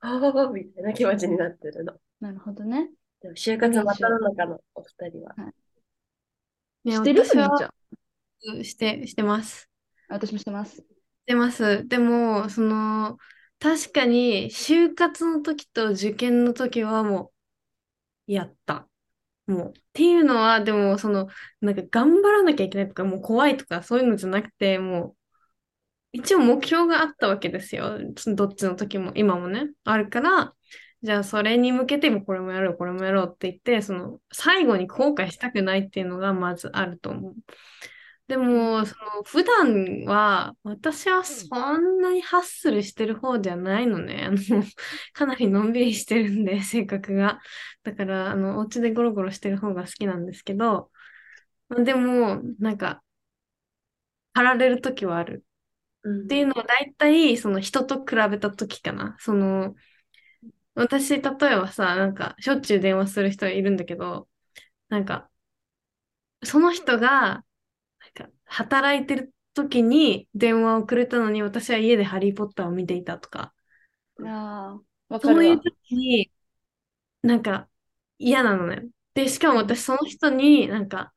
[0.00, 1.94] ああ、みたいな気持ちになってるの。
[2.20, 2.90] なるほどね。
[3.22, 5.34] でも就活真っ只中のお二人は。
[6.84, 7.24] ねしてる？
[7.24, 7.70] 私は。
[8.64, 9.70] して、してます。
[10.08, 10.76] 私もしてます。
[10.76, 10.82] し
[11.26, 11.86] てます。
[11.88, 13.18] でも、その、
[13.58, 17.32] 確かに、就活の時と受験の時はも
[18.28, 18.89] う、やった。
[19.50, 19.70] もう。
[19.70, 21.28] っていうのは、でも、その、
[21.60, 25.16] なんか頑張らなきゃいけないとか、もう怖いとか、そういうのじゃなくて、もう、
[26.12, 27.98] 一応目標があったわけですよ。
[28.34, 30.54] どっちの時も、今もね、あるから、
[31.02, 37.34] じゃあそれに向けてもこれもやろう、これもやろうって言って、その、最後に後悔したくないっていうのがまずあると思う。
[38.30, 44.22] でも、その、普段は、私はそんなにハッスルしてる方じゃないのね。
[44.24, 44.38] あの、
[45.12, 47.40] かなりのんびりしてるんで、性格が。
[47.82, 50.92] だから、あの、お家でゴロゴロしてる方が好きなんですけど、
[51.68, 53.02] まあでも、なんか、
[54.34, 55.44] 張られる時はある。
[56.02, 59.16] うんっていうのは大体その人と比べた時かな。
[59.20, 59.74] その
[60.74, 61.22] 私例え
[61.56, 64.28] ばさ、なんかしょっちゅう電話する人いるんだけど、
[64.88, 65.30] なんか
[66.44, 67.44] その人が
[68.50, 73.54] 働いてる時に電話をくれたのに私は家でハリー・ポッターを見ていたとか、
[74.24, 75.60] ああ、わかそういう。
[75.60, 76.32] 時に
[77.22, 77.68] なんか
[78.18, 78.88] 嫌なのね。
[79.14, 81.14] で、しかも私その人になんか、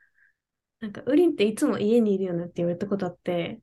[0.81, 3.61] なんかウリンっていつも家にいるよねって言われたことあって、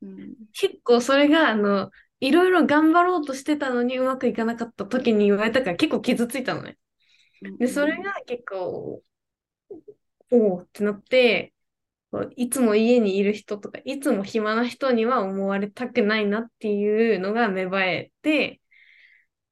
[0.00, 1.90] うん結構それが、あの、
[2.20, 6.78] いろいろ頑張ろうとしてたのにうまくいかなかった時に言われたから結構傷ついたのね。
[7.58, 9.02] で、それが結構、
[10.30, 11.52] おおってなって、
[12.36, 18.60] いつも家にいる人とか、いつも暇な人には思われたくないなっていうのが芽生えて、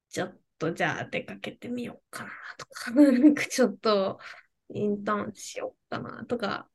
[0.09, 4.19] ちょっとじゃあ出かけてみようかなとか、 なんかちょっと
[4.69, 6.69] インターンしようかなとか、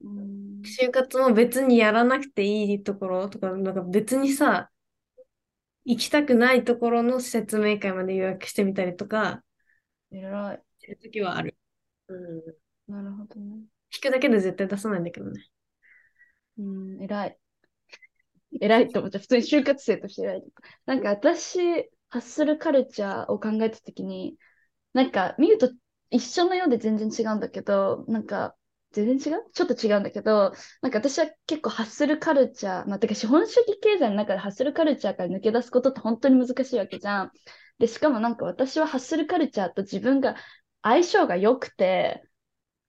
[0.00, 4.70] うん就活も別にやらなくていいところとか、なんか別にさ、
[5.84, 9.42] 行きたくないところの説明会まで予約してみたりとか、
[10.10, 10.62] 偉い。
[10.78, 11.56] するときはある。
[12.08, 13.62] うんなるほどね。
[13.92, 15.44] 聞くだけで絶対出さないんだけどね。
[16.58, 17.38] うん、偉い。
[18.60, 19.20] 偉いって思っちゃう。
[19.20, 20.42] 普通に就活生として偉い。
[20.86, 21.58] なんか私、
[22.10, 24.36] ハッスルカルチャーを考えたときに、
[24.94, 25.70] なんか見ると
[26.10, 28.56] 一緒のようで全然違うんだけど、なんか
[28.92, 29.44] 全然違う？
[29.52, 37.30] ちょっと違うんだけど、なんか私は結構ハッスルカルチャー、まあ、てか資本主義経済の中でハッスルカルチャーから抜け出すことって本当に難しいわけじゃん。
[37.78, 40.36] で、しかもなんか私はハッスルカルチャーと自分が
[40.82, 42.22] 相性が良くて、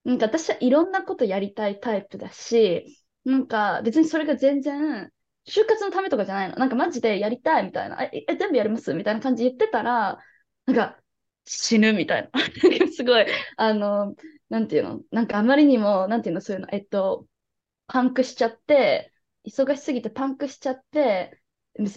[0.09, 5.11] なんか私はいろんなことやりたいタイプだし、なんか別にそれが全然
[5.47, 6.55] 就活のためとかじゃないの。
[6.55, 8.01] なんかマジでやりたいみたいな。
[8.01, 8.91] え、え全部やります？
[8.95, 10.17] みたいな感じで言ってたら、
[10.65, 10.97] なんか
[11.45, 12.39] 死ぬみたいな。
[12.91, 13.25] すごい、
[13.57, 14.15] あの、
[14.49, 15.01] なんていうの？
[15.11, 16.41] なんかあまりにも、なんていうの？
[16.41, 17.27] そういうの、えっと、
[17.85, 19.13] パンクしちゃって、
[19.45, 21.39] 忙しすぎてパンクしちゃって、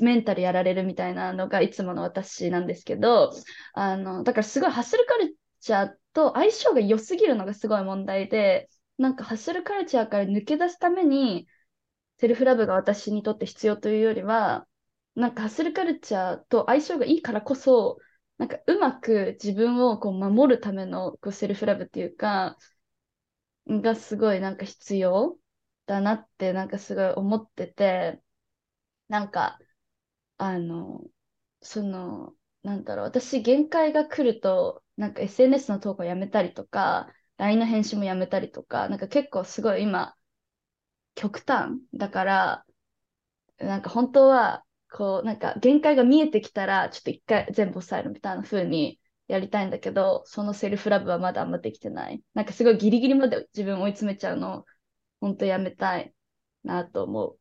[0.02, 3.32] メンタルやられるみたいなのがいつもの私なんですけど、
[3.72, 11.48] あの、だからすごいハッスルカルチャーと相性が良すぎるのがすごい問題で、なんかハッスルカルチャーから抜け出すために、
[12.18, 14.66] セルフラブが私にとって必要というよりは、
[15.14, 17.98] なんかハッスルカルチャーと相性がいいからこそ、
[18.38, 22.56] なんかうまく自分をこう守るためのこうセルフラブっていうか、
[23.68, 25.38] がすごいなんか必要
[25.86, 28.22] だなってなんかすごい思ってて、
[29.08, 29.60] なんか、
[30.38, 31.04] あの、
[31.62, 40.14] その、なんだろう、私限界が来ると、なんか SNS の投稿やめたりとか、LINE の返信もやめたりとか、なんか結構すごい今、
[41.14, 42.66] 極端だから、
[43.58, 52.22] なんか本当は、こう、なんか限界が見えてきたら、ちょっと一回全部抑えるみたいな風にやりたいんだけど、そのセルフラブはまだあんまできてない。
[52.34, 54.66] なんかすごいギリギリまで自分追い詰めちゃうの、
[55.20, 56.14] 本当やめたい
[56.64, 57.38] なと思う。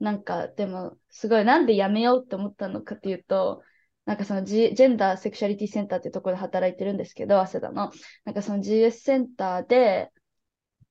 [0.00, 3.64] なんか、でも、すごい、なんでやめようって思ったのかっていうと、
[4.08, 7.92] なんかそのジジェンダーセクシャリティセンターっていうところで働いてるんですけど、早稲田の。
[8.24, 10.10] なんかその GS センターで、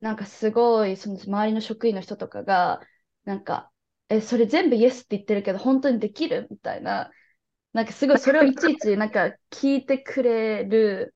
[0.02, 2.80] なんかすごい、その周りの職員の人とかが、
[3.26, 3.72] なんか、
[4.10, 7.10] え、それ全部イエスって言ってるけど、本当にできるみたいな。
[7.74, 11.16] なんかすごいそれをいちいちなんか聞いてくれる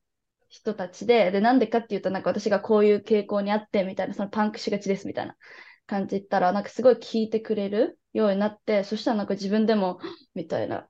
[0.50, 5.38] 人たちで、で、なんでかっていうと、なんか私がこういう傾向にあって、みたいな、そのパンクしがちですみたいな
[5.86, 10.00] 感じ言ったら、なんかすごい聞いてくれるようになって、そしたらなんか自分でも、
[10.34, 10.88] みたいな、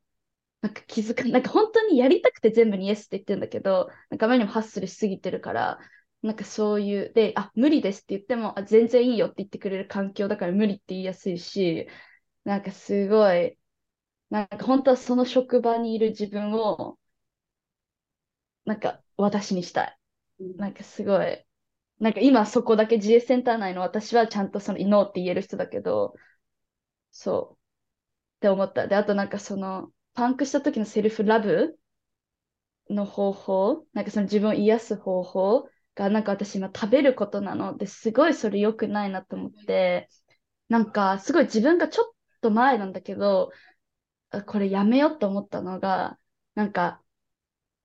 [0.62, 5.80] なんか気づか、なんか本当にやりたくて全部にイエスって言ってるんだけど、なんか前にもハッスルしすぎてるから、
[6.21, 11.88] なんかそういう、で、あ、無理ですって言っても、あ、全然いいよって言ってくれる環境だから無理って言いやすいし、
[12.45, 13.58] なんかすごい、
[14.32, 17.00] なんか本当はその職場にいる自分を、
[18.65, 19.97] なんか私にしたい。
[20.58, 21.45] なんかすごい、
[22.00, 26.15] なんか今そこだけ GS センター内の私はちゃんとそのノーって言える人だけど、
[27.12, 27.62] そう。
[28.38, 28.88] って思った。
[28.88, 31.80] で、あとなんかその、パンクした時のセルフラブ
[32.89, 40.10] の方法、なんかその自分を癒す方法が、なんか私今食べることなのですごいそれ良くないなと思って、
[40.69, 43.52] なんかすごい自分がちょっと前なんだけど、
[44.47, 46.19] これやめようと思ったのが、
[46.56, 47.02] なんか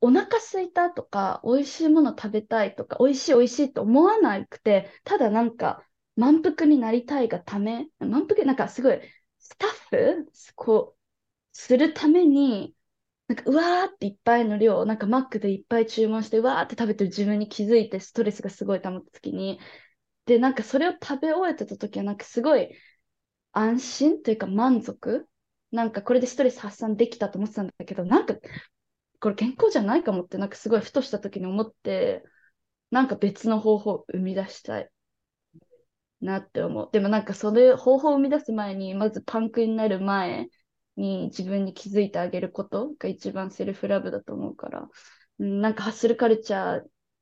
[0.01, 5.87] お腹すいたとか、美味しいもの食べたいとか、美味しい美味しいと思わなくて、ただなんか
[6.17, 9.01] 満腹になりたいがため、満腹、なんかすごい
[9.39, 9.71] スタッ
[10.25, 10.96] フこう、
[11.57, 12.75] するために、
[13.29, 19.59] なんか、うわーっていっぱいの量、なんかマックでいっぱい注文して、うわーって食べてる自分に気づいて、ストレスがすごい溜まった時に、
[20.27, 22.71] で、なんかそれを食べ終えてた時は、なんかすごい
[23.53, 25.29] 安心というか満足？
[25.73, 28.37] なんかこれでストレス発散できたと思ってたんだけど、なんか
[29.21, 32.25] これ健康じゃないかもって、なんかすごいふとした時に思って、
[32.91, 34.91] なんか別の方法を生み出したい
[36.21, 36.89] なって思う。
[36.93, 40.49] でもなんかそれ方法を生み出す前に、まずパンクになる前
[40.97, 44.89] に自分に気づいてあげることが一番セルフラブだと思うから、
[45.39, 46.81] うん、なんかハッスルカルチャー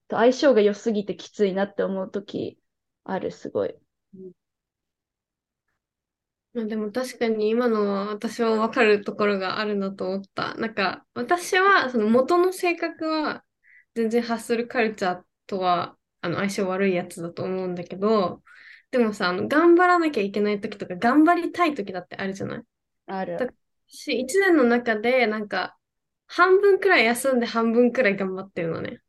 [0.09, 2.59] と相性が良すぎてきついなって思う時
[3.05, 3.75] ある、すごい。
[6.55, 10.55] でも確かに今のは私は分かるところがあるなと思った。
[10.55, 13.45] なんか私はその元の性格は
[13.97, 18.41] 全然ハッスルカルチャーとはあの相性悪いやつだと思うんだけど、
[18.93, 22.63] でもさ、あの頑張らなきゃいけない時とか頑張りたい時だってあるじゃない？
[23.07, 23.55] ある。
[23.95, 25.77] 私、一年の中でなんか
[26.27, 29.01] 半分くらい休んで半分くらい頑張ってるのね。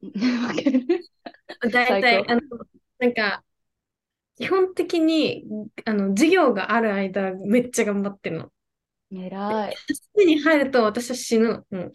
[0.02, 0.86] わかる。
[1.72, 2.40] 大体、あの、
[2.98, 3.44] なんか、
[4.36, 5.44] 基本的に、
[5.84, 8.52] あの、授業がある間、めっちゃ頑張ってるの。
[9.10, 9.74] 偉い。
[10.16, 11.80] 休に入ると私は死ぬの。
[11.80, 11.92] もう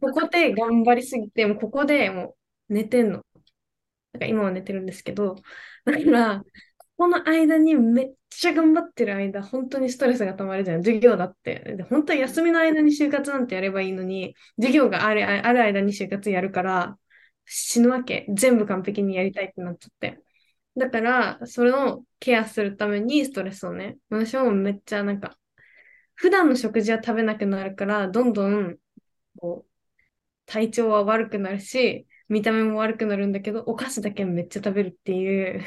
[0.00, 2.36] ここで頑張りすぎて、もうここでも
[2.68, 3.24] う寝てんの。
[4.12, 5.36] なんか今は寝てるんですけど、
[5.84, 6.44] だから、
[6.98, 10.82] この間にめっちゃ頑張ってる間、本当にストレスが溜まるじゃん。
[10.82, 11.60] 授業だって。
[11.78, 16.98] で本当は休みの間に就活なんてやればいいのに、授業があるある間に就活やるから、
[17.46, 18.26] 死ぬわけ。
[18.34, 20.22] 全部完璧にやりたいってなっちゃって。
[20.78, 25.38] だから、それをケアするためにストレスをね、私もめっちゃなんか、
[26.16, 28.78] 普段の食事は食べなくなるから、どんどん、
[29.38, 29.70] こう、
[30.46, 35.62] 体調は悪くなるし、見た目も悪くなるんだけど、お菓子だけめっちゃ食べるっていう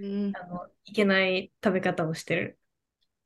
[0.00, 2.58] うん、あの、いけない食べ方をしてる。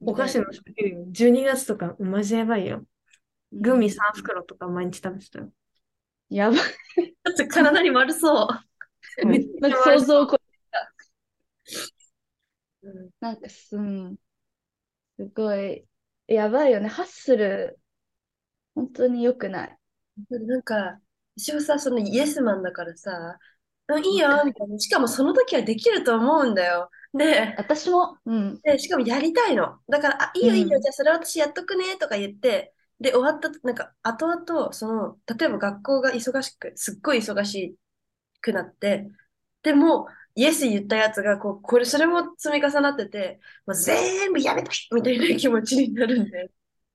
[0.00, 2.84] お菓子の食料、12月とかマジやばいよ。
[3.52, 5.52] グミ3袋とか毎日食べてたよ。
[6.30, 6.58] やばい。
[6.58, 8.48] ちょっと体に悪そ
[9.22, 9.26] う。
[9.26, 10.38] めっちゃ想像を超
[12.82, 14.16] うんなんかす、うん、
[15.18, 15.86] すごい、
[16.26, 16.88] やばいよね。
[16.88, 17.78] ハッスル、
[18.74, 19.78] 本当に良くない。
[20.30, 21.00] なんか、
[21.36, 23.38] 私はさ、そのイエスマンだからさ、
[23.88, 24.78] うんいいよ、みたいな。
[24.78, 26.90] しかもその時はできると思うんだよ。
[27.14, 28.60] で、私も、うん。
[28.62, 29.80] で、しかもやりたいの。
[29.88, 37.76] だから、あ、いいよいいよ、じゃあそれ私やっとくね、とか言って、で、終わった、なんか、後々、その、例えば学校が忙しく、すっごい忙し
[38.40, 39.08] くなって、
[39.62, 46.48] でも、イエス言ったやつが、こう、これ、それも積み重なってて、もう全部やめたいみたいな気持ちになるんだよ。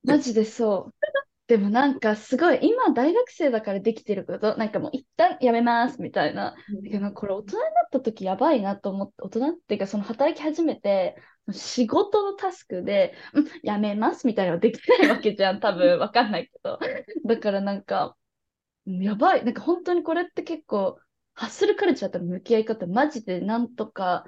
[0.03, 1.07] マジでそう。
[1.47, 6.55] でもなんかすごい、今大学生だからできてること、なんかもう一旦やめますみたいな。
[6.83, 11.15] だけどこれ大人になった時やばいなと思って、大人っていうかその働き始めて、
[11.51, 16.79] 仕事のタスクで、うん、やめますみたいなのできないわけじゃん、 多分わかんないけど。
[17.25, 18.17] だからなんか、
[18.85, 20.99] やばい、なんか本当にこれって結構、
[21.33, 24.25] ハッスルカルチャーとの向き合い方、マジでなんとか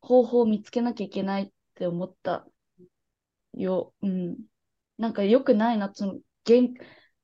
[0.00, 2.46] 方法を見つけなきゃいけないって思った
[3.54, 3.94] よ。
[4.02, 4.38] うん。
[4.98, 6.18] なんか良くないな、その、
[6.48, 6.74] 限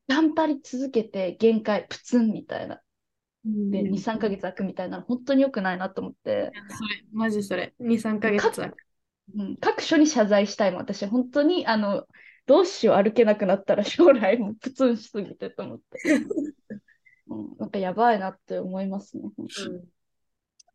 [0.07, 2.81] 頑張り続けて限界、プツンみたいな。
[3.45, 6.51] で、2、3ヶ月空くみたいなの、本当に良くないなと思って。
[6.69, 7.75] それ、マジそれ。
[7.81, 8.77] 2、3ヶ月空く。
[9.37, 10.81] うん、各所に謝罪したいもん。
[10.81, 12.07] 私、本当に、あの、
[12.47, 15.99] どうしよう、歩けなくなったら将来もプツンしすぎてと思って。
[17.29, 19.23] うん、なんかやばいなって思いますね。
[19.39, 19.85] うん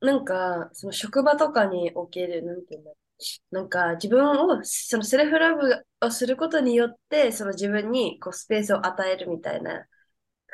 [0.02, 3.09] なんか、その職場とかにおける、なんていうんだろう
[3.52, 9.86] なんか自分を、そのセルフラブをすることによって、その自分にこうスペースを与えるみたいな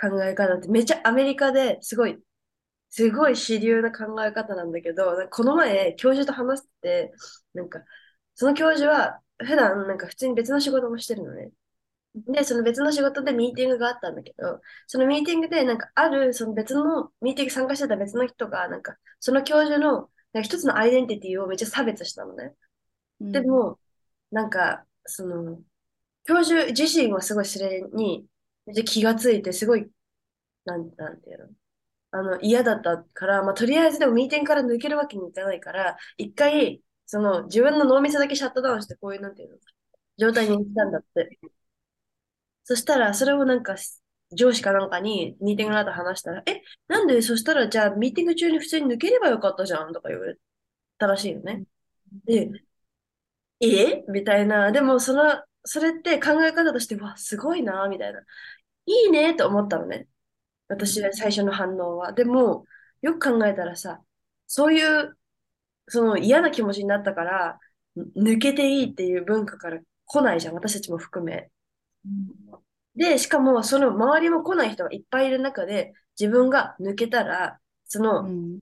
[0.01, 2.19] 考え方ってめっちゃアメリカですごい、
[2.89, 7.13] すごい主流な考え方なんだけど、この前教授と話してて、
[7.53, 7.81] なんか
[8.35, 11.51] その教授は普段なんか普通に別の仕事もしてるのね。
[12.15, 22.53] で、その別の仕事でミーティングがあったんだけど、そのミーティングで、なんかある、その別のミーティング参加してた別の人が、なんか、その教授の、なんか一つのアイデンティティをめっちゃ差別したのね。
[23.21, 23.79] うんでも、
[24.31, 25.61] なんか、その、
[26.25, 28.27] 教授自身はすごいそれに、
[28.65, 29.89] めっちゃ気がついて、すごい、
[30.65, 31.49] なん、なんていうの、
[32.11, 39.57] あの、嫌だったから、まあ、とりあえずでもミーティングから抜けるわけにいかないから、一回、その、自分の脳みそだけシャットダウンして、こういう、なんていうの、
[40.17, 41.39] 状態にしたんだって。
[42.65, 43.75] そしたら、それをなんか、
[44.33, 47.21] 上司かなんかにミーティングの後話したら、え、なんで？
[47.21, 50.37] そしたら、じゃあミーティング中に普通に抜ければよかったじゃんとか言われ
[50.97, 51.63] たらしいよね。
[52.25, 52.49] で、
[53.61, 54.03] え？
[54.09, 54.71] みたいな。
[54.71, 58.19] でも、その、それって考え方として、わ、すごいな、みたいな。
[58.85, 60.07] いいねと思ったのね。
[60.67, 62.11] 私は最初の反応は。
[62.11, 62.65] でも、
[63.01, 64.01] よく考えたらさ、
[64.47, 65.17] そういう、
[65.87, 67.59] その嫌な気持ちになったから、
[68.17, 71.49] 抜けていいっていう文化から来ないじゃん、私たちも含め。
[72.95, 78.59] で、しかも、その周りも来ない人がいっぱいいる中で、自分が抜けたら、その、うん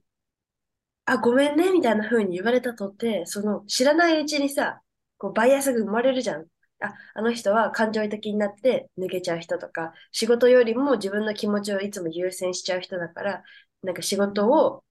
[1.06, 4.80] あ、ごめんね、みたいな風に言われたとって、その、知らないうちにさ、
[5.18, 6.46] こう、バイアスが生まれるじゃん。
[6.80, 13.42] あ、あの人は感情的になって抜けちゃう人とか、仕事よりも自分の気持ちをいつも優先しちゃう人だから、
[13.82, 14.82] なんか仕事を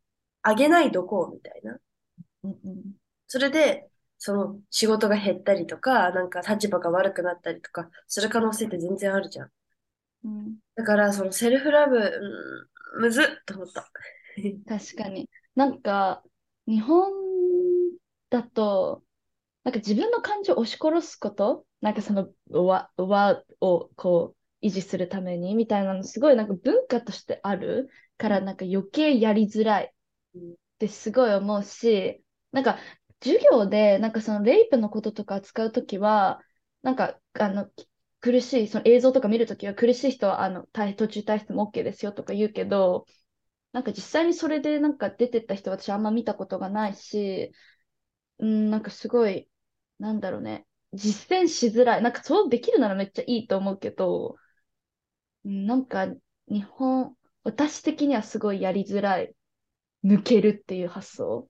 [0.44, 1.78] あげないどこうみたいな。
[2.44, 2.94] うんうん
[3.28, 3.90] それで、
[4.26, 9.50] その仕事が減ったりとか、なんか立場が悪くなったりとか、する可能性って全然あるじゃん。
[10.24, 13.92] うんだから、そのセルフラブ、うん、むずっと思った。
[14.66, 15.30] 確かに。
[15.56, 16.24] なんか、
[16.68, 17.12] 日本
[18.30, 19.04] だと、
[19.66, 25.54] なんか自分の感情を押し殺すこと、なんかその和、和をこう維持するために？
[25.56, 27.90] みたいなの、すごいなんか文化としてある？
[28.18, 29.94] から、なんか余計やりづらい
[30.34, 32.78] うんってすごい思うし、なんか
[33.24, 36.42] 授業で、なんかそのレイプのこととか扱うときは、
[36.82, 37.70] なんかあの
[38.20, 43.06] 苦しい、その映像とか見るときは苦しい人はあの途中退出も OK ですよとか言うけど、
[43.74, 47.52] なんか実際にそれでなんか出てった人私あんま見たことがないし、
[48.40, 49.50] うん、なんかすごい、
[50.00, 52.02] なんだろうね、実践しづらい。
[52.04, 54.38] なんかそうできるならめっちゃいいと思うけど、
[55.46, 56.08] なんか
[56.48, 59.34] 日本、私的にはすごいやりづらい。
[60.06, 61.50] 抜けるっていう発想。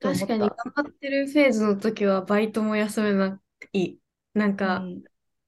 [0.00, 3.40] 確かにた頑張ってるフェーズの時はバイトも休めな
[3.72, 4.00] いい。
[4.34, 5.04] なんか、うん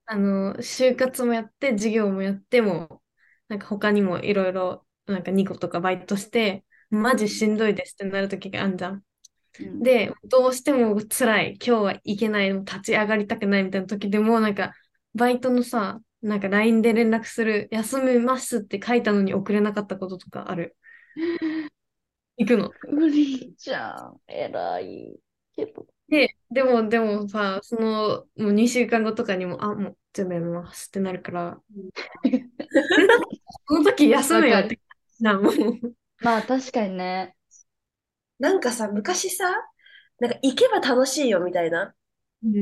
[0.07, 3.03] あの、就活もやって、授業もやっても、
[3.49, 9.05] なんか他にもいろいろ、なんか2個とかバイトして、マジしんどいですってなる時があるじゃん。
[9.61, 14.75] うんで、どうしても辛い、今日は行けない、立ち上がりたくないみたいな時でも、なんか、
[15.15, 20.77] バイトのさ、なんか LINE で連絡する、休みますって書いたのに送れなかったこととかある。
[22.37, 22.71] 行くの。
[22.91, 24.21] 無理じゃん。
[24.27, 25.17] 偉い。
[25.55, 25.87] けど。
[26.09, 31.59] で、でも、でもさ、その、もう2週間後とかにも、あ、もう全部やめますってなるから、
[33.67, 34.79] その時休めよって
[35.21, 35.55] な、もう。
[36.21, 37.37] まあ確かにね。
[38.39, 39.55] なんかさ、昔さ、
[40.19, 41.95] なんか行けば楽しいよみたいな。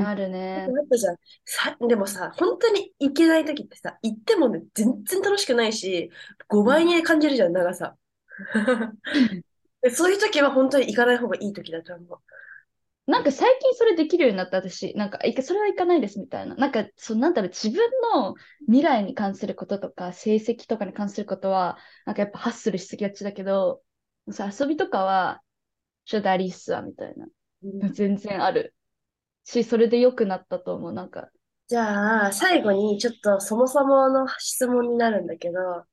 [0.04, 0.66] あるね。
[0.68, 1.16] あったじゃん。
[1.44, 6.10] さ、でもさ、本当に行けない時ってさ、行ってもね、全然楽しくないし、
[6.48, 7.96] 5倍に感じるじゃん、長さ。
[9.82, 12.18] でそういう時は本当に行かない方がいい時だと思う。
[13.06, 16.54] なんか最近それできるようになった私、なんか、それはいかないですみたいな。
[16.54, 18.34] なんか、そうなんだろう、自分の
[18.66, 23.82] 未来に関することとか、成績とかに関することは、なんかやっぱハッスルしすぎがちだけど、
[24.30, 25.42] さ遊びとかは、
[26.04, 27.26] ちょっとありっすわ、みたいな。
[27.64, 28.74] うん全然ある。
[29.44, 30.92] し、それで良くなったと思う。
[30.92, 31.30] なんか、
[31.66, 35.84] じゃあ、最後にちょっとそもそもの質問になるんだけど、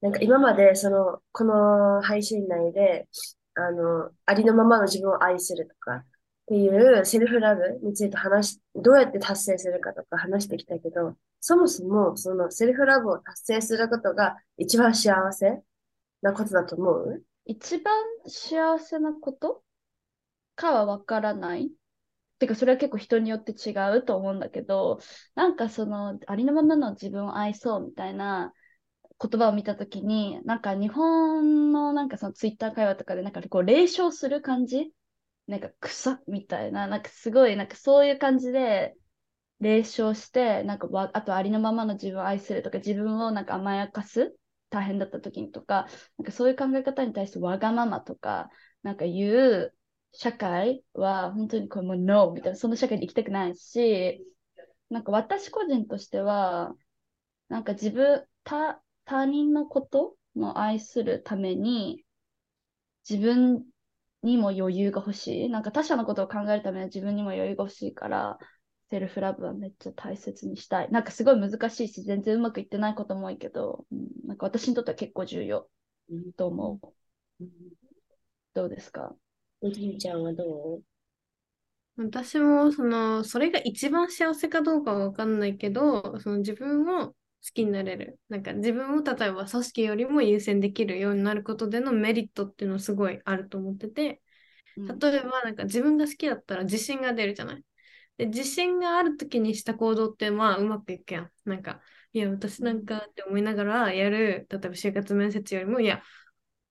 [0.00, 3.08] なんか今までその、この配信内で、
[3.54, 6.04] あの、ありのままの自分を愛するとかっ
[6.48, 15.62] ていうセルフラブについて話し、どうやって達成するかとか話してきたけど、そもそもそのセルフラブを達成することが一番幸せ
[16.22, 17.22] なことだと思う？
[17.46, 17.94] 一番
[18.26, 19.62] 幸せなこと？
[20.56, 21.70] かはわからない。
[22.38, 25.00] てか、それは結構人によって違うと思うんだけど、
[25.34, 28.52] なんかその、ありのままの自分を愛そうみたいな
[29.20, 34.92] 言葉を見たときに、なんか日本のなんかそのツイッター会話とかでなんかこう、霊唱する感じ？
[35.46, 38.96] なんか草みたいな、なんかすごい、なんかそういう感じで、
[39.60, 44.36] 霊唱して、なんかわ、あとありのままの自分を愛するとか、自分をなんか甘やかす、
[44.70, 45.86] 大変だった時にとか、
[46.18, 48.50] なんかそういう考え方に対してわがままとか、
[48.82, 49.74] なんか言う
[50.12, 54.24] 社会は本当にこれもう NO みたいな、その社会に行きたくないし、
[54.90, 56.74] なんか私個人としては、
[57.48, 62.04] なんか自分、他、他人のことも愛するために、
[63.08, 63.64] 自分
[64.22, 65.48] にも余裕が欲しい。
[65.48, 68.36] なんか他者のことを考えるためには自分にも余裕が欲しいから、
[68.90, 70.90] セルフラブはめっちゃ大切にしたい。
[70.90, 75.68] なんかすごい難しいし、全然うまくいってないことも多いけど、うん、なんか私にとっては結構重要
[76.36, 76.80] と思
[77.40, 77.44] う。
[78.54, 79.14] どうですか？
[79.60, 80.82] おじいちゃんはどう？
[81.98, 87.14] 私も、その、それが一番幸せかどうかはわかんないけど、その自分を
[87.46, 88.18] 好きになれる。
[88.28, 94.20] なんか自分を例えば組織よりも優先できるようになることでのメリットっていうのすごいあると思ってて、
[94.76, 97.64] うん例えばなんか自分が好きだったら自信が出るじゃない？
[98.18, 101.30] で、自信がある時にした行動ってまあうまくいくやん。
[101.44, 101.80] なんか、
[102.12, 106.02] いや、私なんかって思いながらやる、例えば就活面接よりも、いや、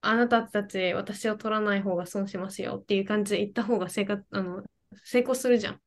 [0.01, 4.63] あなたたち私を取らない方が損しますよっていう感じで言った方が生活、あの、
[5.03, 5.81] 成功するじゃん。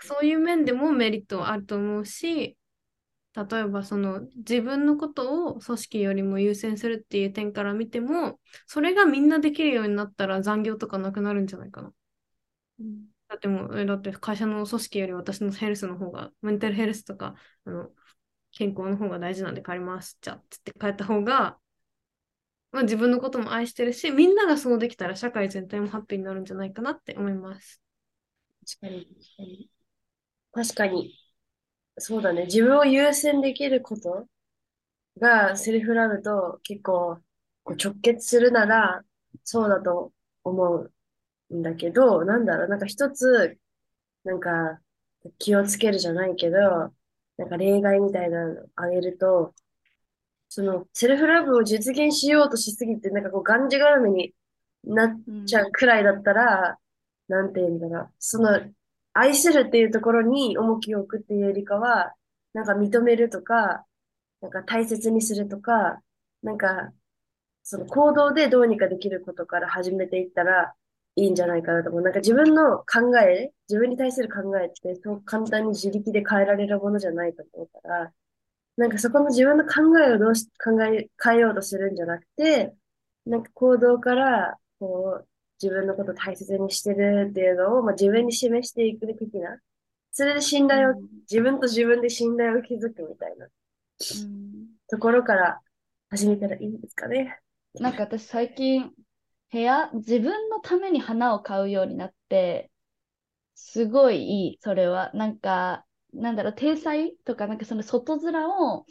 [0.00, 2.56] そういう面でもメリットはあると思うし、
[3.34, 11.92] 例えばその自分のことを組織よりも優先するっていう点から見ても、それがみんなできるようになったら残業とかなくなるんじゃないかな。
[12.80, 17.90] うんだってもう、だって会社の組織より私のヘルスの方が、メンタルヘルスとか、あの、
[18.52, 20.18] 健康の方が大事なんで帰ります。
[20.20, 21.58] じゃあ、つって帰った方が、
[22.72, 27.82] まあ、自分のことも愛してるし、みんながそうできたら社会全体もハッピーになるんじゃないかなって思います。
[28.80, 29.08] 確かに、
[30.52, 31.21] 確かに。
[31.98, 32.46] そうだね。
[32.46, 34.26] 自分を優先できること
[35.18, 37.18] がセルフラブと結構
[37.64, 39.02] こう直結するなら
[39.44, 40.12] そうだと
[40.44, 40.88] 思
[41.50, 43.58] うんだけど、なんだろう、なんか一つ、
[44.24, 44.80] なんか
[45.38, 46.58] 気をつけるじゃないけど、
[47.38, 49.54] なんか例外みたいなのあげると、
[50.48, 54.34] そのセルフラブを実現しようとしすぎて、なんかこうがんじがらめに
[54.84, 56.78] なっちゃうくらいだったら、
[57.28, 58.10] なんて言うんだろう。
[58.18, 58.60] その、
[59.14, 62.14] 愛するっていうところに重きを置くっていうよりかは、
[62.52, 63.86] なんか認めるとか、
[64.40, 66.02] なんか大切にするとか、
[66.42, 66.92] なんか、
[67.62, 70.74] その行動でどうにかできることから始めていったら
[71.16, 72.02] いいんじゃないかなと思う。
[72.02, 78.12] なんか自分の考え、自分に対する考えってそう簡単に自力で変えられるものじゃないと思うから、
[78.76, 82.74] なんかそこの自分の考えをどうし、考え、変えようとするんじゃなくて、
[83.26, 85.28] なんか行動から、こう、
[85.62, 89.58] 自分のことを大切にしてるっていうのを、まあ、自分に示していく的な。
[90.10, 90.94] それで信頼を、
[91.30, 93.48] 自分と自分で信頼を築くみたいなう
[94.26, 95.60] んところから
[96.10, 97.38] 始めたらいいんですかね。
[97.74, 98.90] なんか私最近
[99.52, 102.70] 部屋、自分のために花を買うようになって、
[103.54, 105.10] すごいいい、それは。
[105.14, 108.86] なんか、なんだろう、体裁とか、なんかその外面を、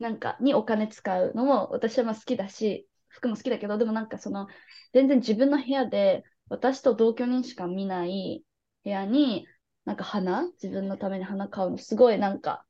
[0.00, 2.88] なんか、にお金使うのも私はまあ好きだし、
[3.20, 4.48] 服も好きだけど、でもなんかその、
[4.92, 8.44] 全然自分の部屋で、私と同居人しか見ない
[8.84, 9.46] 部屋に、
[9.84, 12.66] なんか花、自分のために花買うの、すごいなんか、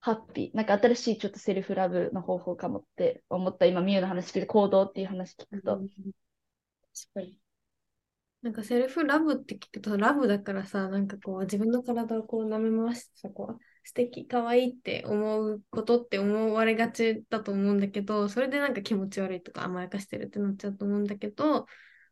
[0.00, 0.56] ハッピー。
[0.56, 3.66] なんか新しいちょっとセルフラブの方法かもって思った。
[3.66, 5.78] 今、ミュウの話聞いて、行動っていう話聞くと。
[5.78, 5.88] 確
[7.14, 7.38] かに。
[8.42, 21.66] なんかセルフラブって聞くと、ラブだからさ、なんかこう自分の体をこう舐め回してさ、こう素敵、可愛いって思うことって思われがちだと思うんだけど、それでなんか気持ち悪いとか甘やかしてるってなっちゃうと思うんだけど、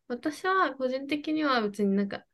[0.07, 2.25] 私は個人的には別になんか好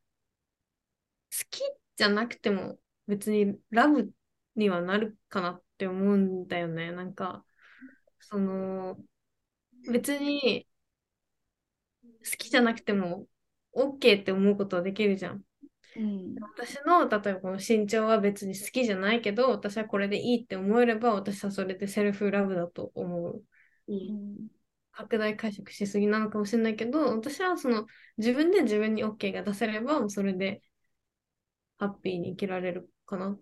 [1.50, 1.62] き
[1.96, 4.12] じゃなくても別にラブ
[4.56, 6.92] にはなるかなって思うんだよね。
[6.92, 7.46] なんか、
[8.20, 8.98] その、
[9.92, 10.68] 別に
[12.24, 13.28] 好きじゃなくても
[13.76, 15.44] OK って思うことはできるじゃん。
[15.96, 16.36] うん。
[16.42, 23.44] 私の例えばこの身長は別に好きじゃないけど私はこれでいいって思えれば私はそれでセルフラブだと思う。
[23.88, 23.94] う。
[23.94, 24.08] うん
[24.46, 24.48] ん
[24.94, 27.88] 拡大解釈しすぎなのかもしれないけど私はその
[28.18, 30.62] 自分で自分に OK が出せればそれで
[31.78, 33.38] ハッピーに生きられるかな。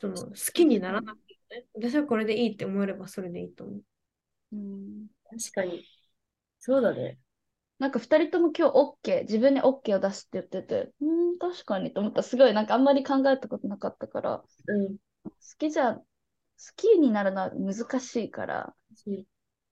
[0.00, 1.66] その好きにならなくてね。
[1.74, 3.82] 私はこれでいいって思えればそれでいいと思う。
[4.52, 5.84] うん確かに。
[6.58, 7.18] そうだね。
[7.78, 11.04] なんか二人とも今日 OK、自分に OK を出すって言ってて、う
[11.34, 12.22] ん、確かにと思った。
[12.22, 14.96] すごい、なんかあんまり考えたことなかったから、好うん。
[15.58, 16.04] きじゃ、好
[16.76, 18.74] きになるのは難しいから、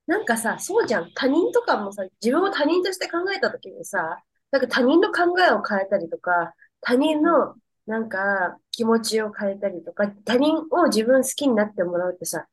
[0.07, 1.13] なんかさ、そうじゃん。
[1.15, 7.55] 他人とかもさ、自分を他人として考えたときにさ、なんか他人の考えを変えたりとか、他人の
[7.87, 12.47] なんか気持ちを変えたりとか、他人を自分好きになってもらうってさ、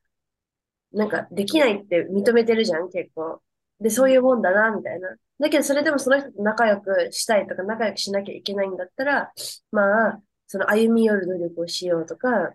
[0.92, 3.42] なんかできないって認めてるじゃん、結構。
[3.80, 5.08] で、そういうもんだな、みたいな。
[5.40, 9.32] だけどそれでもその人と仲良くしたいとか仲良くしなきゃいけないんだったら、
[9.72, 12.52] まあ、その歩み寄る努力をしようとか、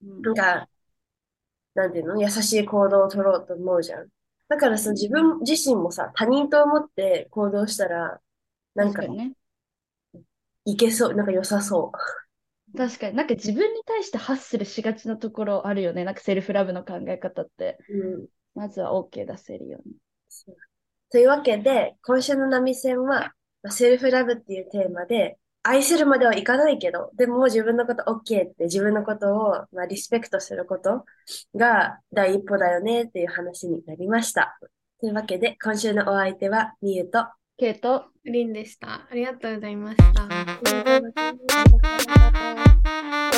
[0.00, 0.68] なんか、
[1.74, 2.20] なんていうの？
[2.20, 4.08] 優しい行動を取ろうと思うじゃん。
[4.48, 8.20] だからその自分自身もさ、他人と思って行動したら、
[8.74, 9.32] なんか確かにね。
[10.64, 11.92] いけそう、なんか良さそ
[12.76, 16.04] 確かになんか自分に対してハッスルしがちなところあるよね。
[16.04, 17.78] なんかセルフラブの考え方って。
[17.88, 17.98] う。
[17.98, 18.26] うん。
[18.54, 19.94] まずは OK 出せるように。
[20.28, 20.56] そう
[21.10, 23.32] というわけで、今週の波線は、
[23.62, 31.04] まあセルフラブっていうテーマで、愛するまではいかないけど、でも自分のこと OK って自分のことを、まあ、リスペクトすること
[31.54, 34.58] が第一歩だよねっていう話になりました。
[35.00, 37.26] というわけで、今週のお相手はみゆと、
[37.58, 39.06] ケイト、リンでした。
[39.10, 40.22] ありがとうございました。
[40.22, 41.08] ありがとうございま
[42.00, 43.37] した